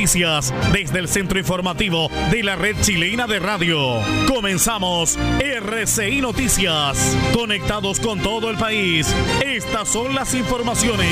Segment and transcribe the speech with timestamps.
[0.00, 3.98] Noticias desde el centro informativo de la red chilena de radio.
[4.26, 7.14] Comenzamos RCI Noticias.
[7.34, 9.14] Conectados con todo el país.
[9.44, 11.06] Estas son las informaciones.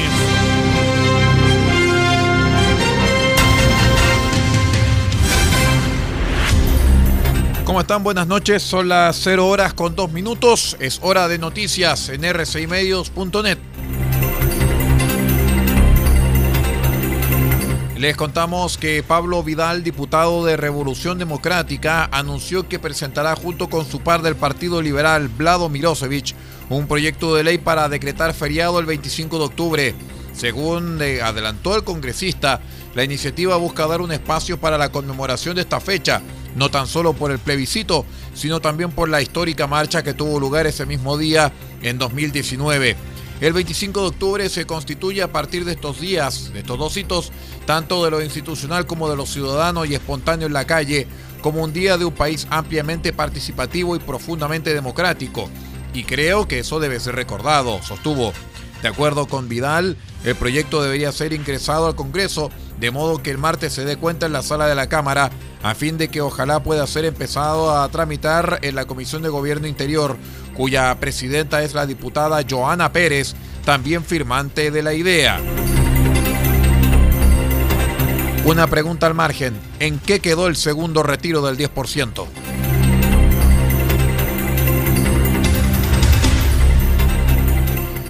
[7.64, 8.02] ¿Cómo están?
[8.02, 8.62] Buenas noches.
[8.62, 10.78] Son las 0 horas con 2 minutos.
[10.80, 13.58] Es hora de noticias en rcimedios.net.
[17.98, 23.98] Les contamos que Pablo Vidal, diputado de Revolución Democrática, anunció que presentará junto con su
[24.02, 26.32] par del Partido Liberal, Vlado Mirosevic,
[26.70, 29.94] un proyecto de ley para decretar feriado el 25 de octubre.
[30.32, 32.60] Según adelantó el congresista,
[32.94, 36.22] la iniciativa busca dar un espacio para la conmemoración de esta fecha,
[36.54, 40.68] no tan solo por el plebiscito, sino también por la histórica marcha que tuvo lugar
[40.68, 42.96] ese mismo día en 2019.
[43.40, 47.30] El 25 de octubre se constituye a partir de estos días, de estos dos hitos,
[47.66, 51.06] tanto de lo institucional como de lo ciudadano y espontáneo en la calle,
[51.40, 55.48] como un día de un país ampliamente participativo y profundamente democrático.
[55.94, 58.32] Y creo que eso debe ser recordado, sostuvo.
[58.82, 63.38] De acuerdo con Vidal, el proyecto debería ser ingresado al Congreso, de modo que el
[63.38, 65.30] martes se dé cuenta en la sala de la Cámara,
[65.62, 69.66] a fin de que ojalá pueda ser empezado a tramitar en la Comisión de Gobierno
[69.66, 70.16] Interior,
[70.58, 75.40] cuya presidenta es la diputada Joana Pérez, también firmante de la idea.
[78.44, 82.26] Una pregunta al margen, ¿en qué quedó el segundo retiro del 10%?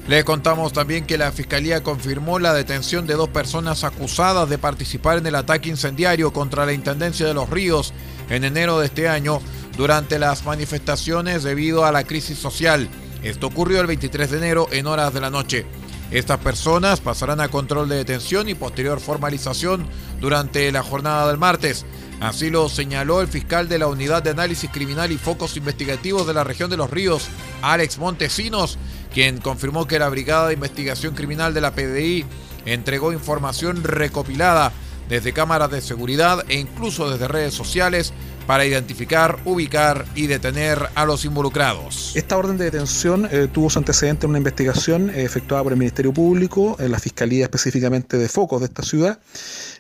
[0.09, 5.19] Le contamos también que la Fiscalía confirmó la detención de dos personas acusadas de participar
[5.19, 7.93] en el ataque incendiario contra la Intendencia de los Ríos
[8.31, 9.43] en enero de este año
[9.79, 12.89] durante las manifestaciones debido a la crisis social.
[13.23, 15.65] Esto ocurrió el 23 de enero en horas de la noche.
[16.11, 19.87] Estas personas pasarán a control de detención y posterior formalización
[20.21, 21.87] durante la jornada del martes.
[22.19, 26.35] Así lo señaló el fiscal de la Unidad de Análisis Criminal y Focos Investigativos de
[26.35, 27.29] la región de Los Ríos,
[27.63, 28.79] Alex Montesinos,
[29.15, 32.25] quien confirmó que la Brigada de Investigación Criminal de la PDI
[32.67, 34.73] entregó información recopilada
[35.09, 38.13] desde cámaras de seguridad e incluso desde redes sociales
[38.49, 42.13] para identificar, ubicar y detener a los involucrados.
[42.17, 45.79] Esta orden de detención eh, tuvo su antecedente en una investigación eh, efectuada por el
[45.79, 49.19] Ministerio Público, en la Fiscalía específicamente de Focos de esta ciudad,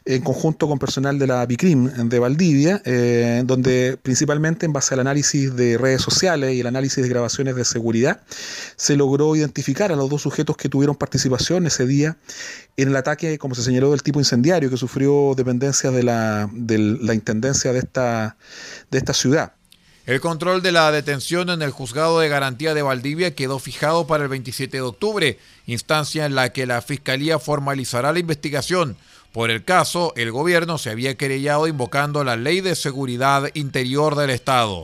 [0.05, 5.01] en conjunto con personal de la BICRIM de Valdivia, eh, donde principalmente en base al
[5.01, 8.21] análisis de redes sociales y el análisis de grabaciones de seguridad,
[8.77, 12.19] se logró identificar a los dos sujetos que tuvieron participación ese día
[12.77, 16.79] en el ataque, como se señaló, del tipo incendiario que sufrió dependencias de la, de
[16.79, 18.37] la intendencia de esta,
[18.91, 19.53] de esta ciudad.
[20.09, 24.23] El control de la detención en el juzgado de garantía de Valdivia quedó fijado para
[24.23, 28.97] el 27 de octubre, instancia en la que la Fiscalía formalizará la investigación.
[29.33, 34.31] Por el caso, el gobierno se había querellado invocando la Ley de Seguridad Interior del
[34.31, 34.83] Estado.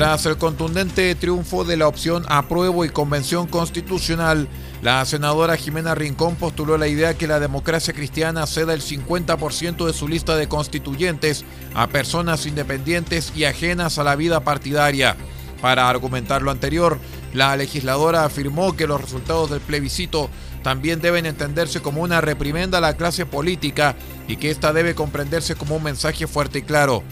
[0.00, 4.48] Tras el contundente triunfo de la opción apruebo y convención constitucional,
[4.80, 9.92] la senadora Jimena Rincón postuló la idea que la democracia cristiana ceda el 50% de
[9.92, 11.44] su lista de constituyentes
[11.74, 15.16] a personas independientes y ajenas a la vida partidaria.
[15.60, 16.98] Para argumentar lo anterior,
[17.34, 20.30] la legisladora afirmó que los resultados del plebiscito
[20.62, 23.96] también deben entenderse como una reprimenda a la clase política
[24.28, 27.02] y que ésta debe comprenderse como un mensaje fuerte y claro.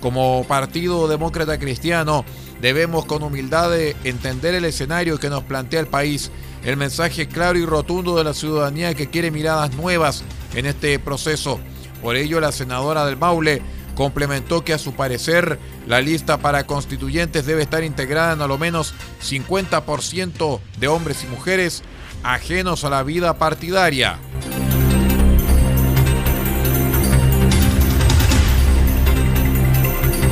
[0.00, 2.24] Como Partido Demócrata Cristiano,
[2.60, 6.30] debemos con humildad entender el escenario que nos plantea el país,
[6.64, 10.22] el mensaje claro y rotundo de la ciudadanía que quiere miradas nuevas
[10.54, 11.60] en este proceso.
[12.02, 13.62] Por ello, la senadora del Maule
[13.94, 18.58] complementó que a su parecer la lista para constituyentes debe estar integrada en a lo
[18.58, 18.94] menos
[19.24, 21.82] 50% de hombres y mujeres
[22.22, 24.18] ajenos a la vida partidaria.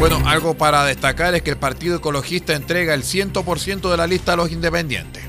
[0.07, 4.35] Bueno, algo para destacar es que el Partido Ecologista entrega el 100% de la lista
[4.35, 5.25] a los independientes.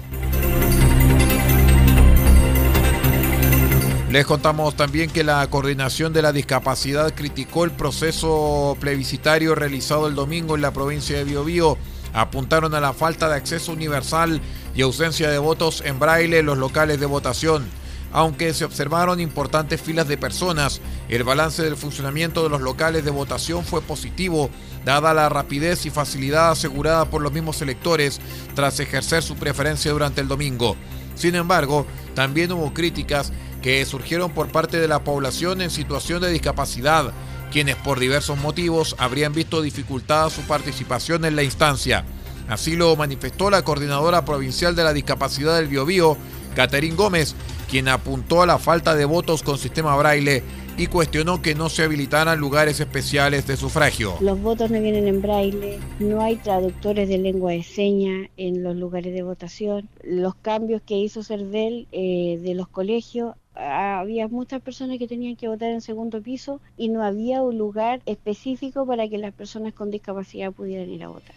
[4.12, 10.16] Les contamos también que la Coordinación de la Discapacidad criticó el proceso plebiscitario realizado el
[10.16, 11.78] domingo en la provincia de Biobío.
[12.12, 14.42] Apuntaron a la falta de acceso universal
[14.76, 17.66] y ausencia de votos en braille en los locales de votación.
[18.16, 20.80] Aunque se observaron importantes filas de personas,
[21.10, 24.50] el balance del funcionamiento de los locales de votación fue positivo,
[24.86, 28.22] dada la rapidez y facilidad asegurada por los mismos electores
[28.54, 30.78] tras ejercer su preferencia durante el domingo.
[31.16, 36.32] Sin embargo, también hubo críticas que surgieron por parte de la población en situación de
[36.32, 37.12] discapacidad,
[37.52, 42.06] quienes por diversos motivos habrían visto dificultada su participación en la instancia.
[42.48, 46.16] Así lo manifestó la coordinadora provincial de la discapacidad del Biobío,
[46.56, 47.36] Caterín Gómez,
[47.66, 50.44] quien apuntó a la falta de votos con sistema braille
[50.78, 54.16] y cuestionó que no se habilitaran lugares especiales de sufragio.
[54.20, 58.76] Los votos no vienen en braille, no hay traductores de lengua de señas en los
[58.76, 59.90] lugares de votación.
[60.04, 65.48] Los cambios que hizo CERVEL eh, de los colegios había muchas personas que tenían que
[65.48, 69.92] votar en segundo piso y no había un lugar específico para que las personas con
[69.92, 71.36] discapacidad pudieran ir a votar.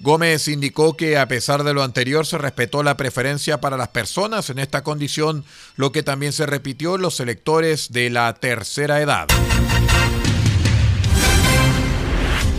[0.00, 4.48] Gómez indicó que a pesar de lo anterior se respetó la preferencia para las personas
[4.48, 9.26] en esta condición, lo que también se repitió en los electores de la tercera edad.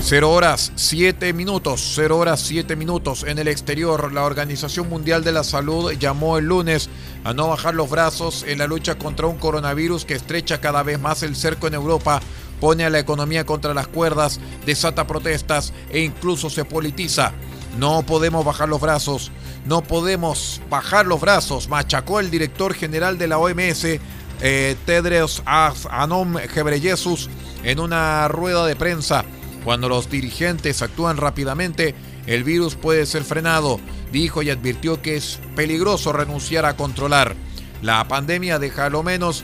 [0.01, 4.11] 0 horas 7 minutos, 0 horas 7 minutos en el exterior.
[4.11, 6.89] La Organización Mundial de la Salud llamó el lunes
[7.23, 10.99] a no bajar los brazos en la lucha contra un coronavirus que estrecha cada vez
[10.99, 12.21] más el cerco en Europa
[12.59, 17.31] pone a la economía contra las cuerdas, desata protestas e incluso se politiza.
[17.77, 19.31] No podemos bajar los brazos,
[19.65, 23.99] no podemos bajar los brazos, machacó el director general de la OMS,
[24.41, 27.29] eh, Tedros Adhanom Ghebreyesus,
[27.63, 29.23] en una rueda de prensa.
[29.63, 31.93] Cuando los dirigentes actúan rápidamente,
[32.25, 33.79] el virus puede ser frenado,
[34.11, 37.35] dijo y advirtió que es peligroso renunciar a controlar.
[37.81, 39.43] La pandemia deja a lo menos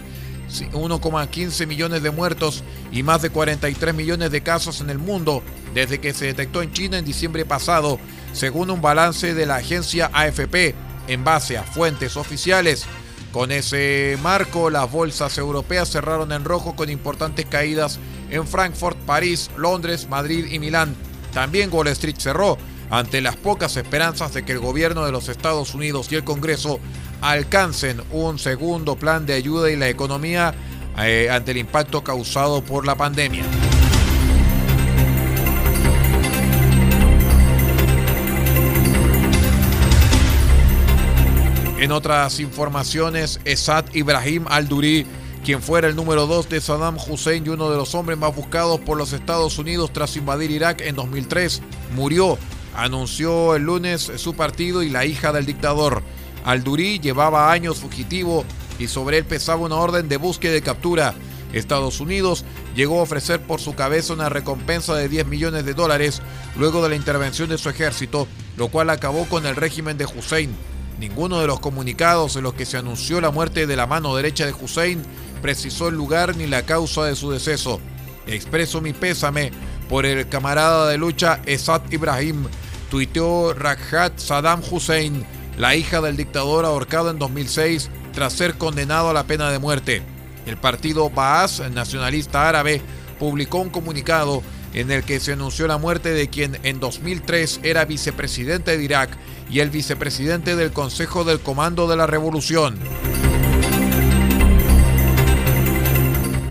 [0.50, 5.44] 1,15 millones de muertos y más de 43 millones de casos en el mundo
[5.74, 8.00] desde que se detectó en China en diciembre pasado,
[8.34, 10.76] según un balance de la agencia AFP
[11.08, 12.86] en base a fuentes oficiales.
[13.32, 18.00] Con ese marco, las bolsas europeas cerraron en rojo con importantes caídas
[18.30, 20.96] en Frankfurt, París, Londres, Madrid y Milán.
[21.34, 22.58] También Wall Street cerró
[22.90, 26.80] ante las pocas esperanzas de que el gobierno de los Estados Unidos y el Congreso
[27.32, 30.54] alcancen un segundo plan de ayuda y la economía
[31.00, 33.44] eh, ante el impacto causado por la pandemia.
[41.80, 45.06] En otras informaciones, Esad Ibrahim al-Duri,
[45.44, 48.80] quien fuera el número 2 de Saddam Hussein y uno de los hombres más buscados
[48.80, 51.62] por los Estados Unidos tras invadir Irak en 2003,
[51.96, 52.38] murió
[52.76, 56.04] anunció el lunes su partido y la hija del dictador.
[56.46, 58.46] Al-Durí llevaba años fugitivo
[58.80, 61.16] y sobre él pesaba una orden de búsqueda y captura.
[61.54, 66.22] Estados Unidos llegó a ofrecer por su cabeza una recompensa de 10 millones de dólares
[66.56, 70.56] luego de la intervención de su ejército, lo cual acabó con el régimen de Hussein.
[71.00, 74.46] Ninguno de los comunicados en los que se anunció la muerte de la mano derecha
[74.46, 75.02] de Hussein
[75.42, 77.80] precisó el lugar ni la causa de su deceso.
[78.28, 79.52] Expreso mi pésame
[79.90, 82.46] por el camarada de lucha Esad Ibrahim,
[82.90, 85.26] tuiteó Rajat Saddam Hussein,
[85.58, 90.02] la hija del dictador ahorcado en 2006 tras ser condenado a la pena de muerte.
[90.46, 92.82] El partido Baas, nacionalista árabe,
[93.20, 94.44] publicó un comunicado
[94.74, 99.18] en el que se anunció la muerte de quien en 2003 era vicepresidente de Irak
[99.50, 102.78] y el vicepresidente del Consejo del Comando de la Revolución.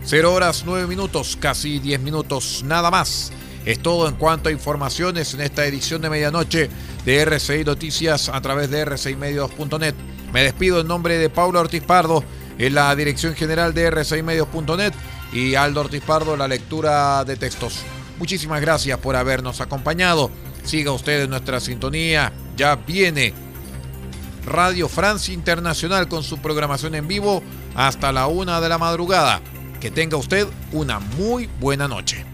[0.07, 3.33] 0 horas 9 minutos, casi 10 minutos, nada más.
[3.65, 6.69] Es todo en cuanto a informaciones en esta edición de medianoche
[7.07, 9.95] de RCI Noticias a través de rcimedios.net.
[10.33, 12.23] Me despido en nombre de Paula Ortiz Pardo
[12.59, 14.93] en la dirección general de rcimedios.net
[15.33, 17.81] y Aldo Ortiz Pardo la lectura de textos.
[18.19, 20.31] Muchísimas gracias por habernos acompañado.
[20.63, 22.33] Siga usted en nuestra sintonía.
[22.57, 23.33] Ya viene
[24.47, 27.43] Radio Francia Internacional con su programación en vivo
[27.75, 29.41] hasta la una de la madrugada.
[29.81, 32.34] Que tenga usted una muy buena noche.